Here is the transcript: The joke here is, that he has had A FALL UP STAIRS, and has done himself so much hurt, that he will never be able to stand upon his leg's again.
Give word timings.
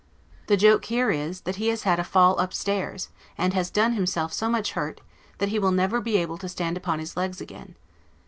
The 0.47 0.57
joke 0.57 0.85
here 0.85 1.11
is, 1.11 1.41
that 1.41 1.57
he 1.57 1.67
has 1.67 1.83
had 1.83 1.99
A 1.99 2.03
FALL 2.03 2.39
UP 2.41 2.53
STAIRS, 2.55 3.09
and 3.37 3.53
has 3.53 3.69
done 3.69 3.93
himself 3.93 4.33
so 4.33 4.49
much 4.49 4.71
hurt, 4.71 4.99
that 5.37 5.49
he 5.49 5.59
will 5.59 5.69
never 5.69 6.01
be 6.01 6.17
able 6.17 6.39
to 6.39 6.49
stand 6.49 6.75
upon 6.75 6.97
his 6.97 7.15
leg's 7.15 7.39
again. 7.39 7.75